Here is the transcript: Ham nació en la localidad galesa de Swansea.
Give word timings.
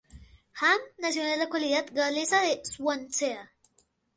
Ham 0.61 0.79
nació 0.97 1.21
en 1.21 1.29
la 1.29 1.43
localidad 1.45 1.85
galesa 1.91 2.41
de 2.41 2.59
Swansea. 2.63 3.51